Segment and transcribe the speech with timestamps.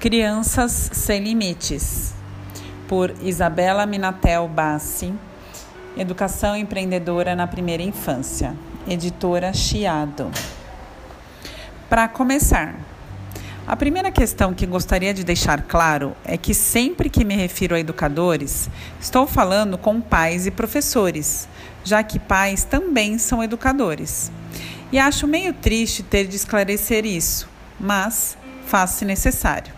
[0.00, 2.14] Crianças Sem Limites,
[2.86, 5.12] por Isabela Minatel Bassi,
[5.96, 8.54] Educação Empreendedora na Primeira Infância,
[8.86, 10.30] editora Chiado.
[11.90, 12.76] Para começar,
[13.66, 17.80] a primeira questão que gostaria de deixar claro é que sempre que me refiro a
[17.80, 21.48] educadores, estou falando com pais e professores,
[21.82, 24.30] já que pais também são educadores.
[24.92, 27.48] E acho meio triste ter de esclarecer isso,
[27.80, 29.77] mas faz-se necessário.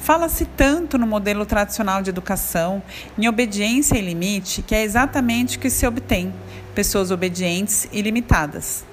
[0.00, 2.82] Fala-se tanto no modelo tradicional de educação,
[3.18, 6.32] em obediência e limite, que é exatamente o que se obtém:
[6.74, 8.84] pessoas obedientes e limitadas.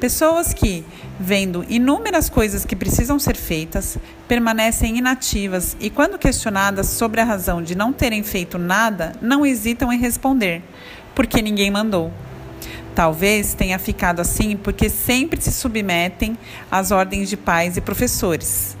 [0.00, 0.84] Pessoas que,
[1.18, 7.62] vendo inúmeras coisas que precisam ser feitas, permanecem inativas e, quando questionadas sobre a razão
[7.62, 10.62] de não terem feito nada, não hesitam em responder:
[11.14, 12.12] porque ninguém mandou.
[12.94, 16.36] Talvez tenha ficado assim porque sempre se submetem
[16.70, 18.76] às ordens de pais e professores.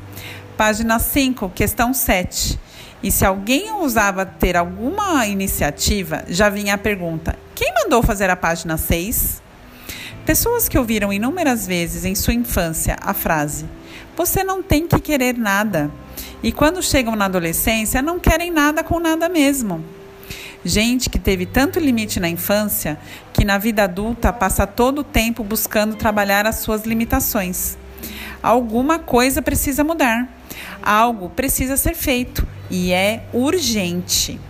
[0.56, 2.58] Página 5, questão 7.
[3.02, 8.36] E se alguém ousava ter alguma iniciativa, já vinha a pergunta: quem mandou fazer a
[8.36, 9.42] página 6?
[10.26, 13.64] Pessoas que ouviram inúmeras vezes em sua infância a frase:
[14.16, 15.90] Você não tem que querer nada.
[16.42, 19.82] E quando chegam na adolescência, não querem nada com nada mesmo.
[20.64, 22.96] Gente que teve tanto limite na infância
[23.32, 27.76] que na vida adulta passa todo o tempo buscando trabalhar as suas limitações.
[28.40, 30.28] Alguma coisa precisa mudar.
[30.82, 34.40] Algo precisa ser feito e é urgente.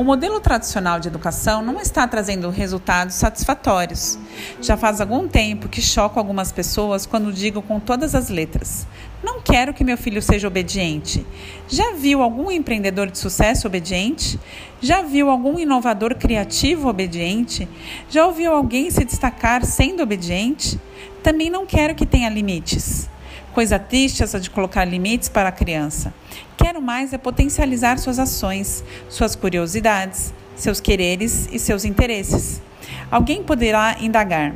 [0.00, 4.18] O modelo tradicional de educação não está trazendo resultados satisfatórios.
[4.62, 8.86] Já faz algum tempo que choco algumas pessoas quando digo com todas as letras:
[9.22, 11.26] Não quero que meu filho seja obediente.
[11.68, 14.40] Já viu algum empreendedor de sucesso obediente?
[14.80, 17.68] Já viu algum inovador criativo obediente?
[18.08, 20.80] Já ouviu alguém se destacar sendo obediente?
[21.22, 23.08] Também não quero que tenha limites.
[23.52, 26.14] Coisa triste essa de colocar limites para a criança.
[26.56, 32.62] Quero mais é potencializar suas ações, suas curiosidades, seus quereres e seus interesses.
[33.10, 34.54] Alguém poderá indagar: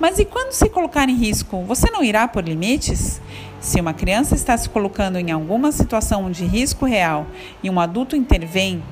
[0.00, 3.20] Mas e quando se colocar em risco, você não irá por limites?
[3.60, 7.26] Se uma criança está se colocando em alguma situação de risco real
[7.62, 8.82] e um adulto intervém,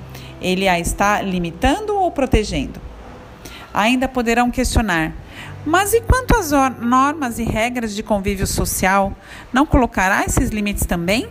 [0.40, 2.91] ele a está limitando ou protegendo?
[3.72, 5.12] Ainda poderão questionar:
[5.64, 6.50] mas e quanto às
[6.80, 9.16] normas e regras de convívio social,
[9.52, 11.28] não colocará esses limites também?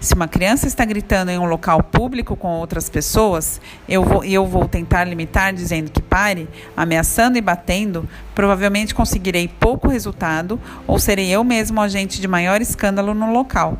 [0.00, 4.46] Se uma criança está gritando em um local público com outras pessoas, eu vou, eu
[4.46, 11.28] vou tentar limitar dizendo que pare, ameaçando e batendo, provavelmente conseguirei pouco resultado ou serei
[11.30, 13.76] eu mesmo agente de maior escândalo no local.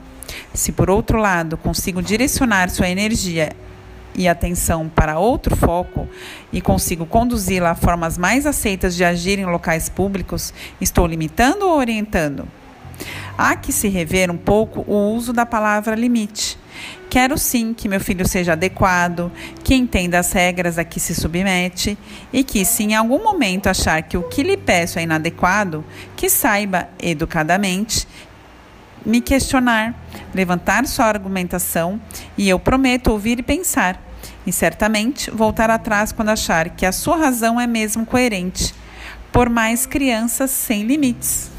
[0.52, 3.52] Se, por outro lado, consigo direcionar sua energia
[4.18, 6.08] e atenção para outro foco
[6.52, 11.78] e consigo conduzi-la a formas mais aceitas de agir em locais públicos, estou limitando ou
[11.78, 12.46] orientando?
[13.38, 16.58] Há que se rever um pouco o uso da palavra limite.
[17.08, 19.30] Quero sim que meu filho seja adequado,
[19.62, 21.96] que entenda as regras a que se submete
[22.32, 25.84] e que, se em algum momento achar que o que lhe peço é inadequado,
[26.16, 28.06] que saiba, educadamente,
[29.06, 29.94] me questionar,
[30.34, 32.00] levantar sua argumentação
[32.36, 34.02] e eu prometo ouvir e pensar
[34.46, 38.74] e certamente voltar atrás quando achar que a sua razão é mesmo coerente,
[39.30, 41.57] por mais crianças sem limites.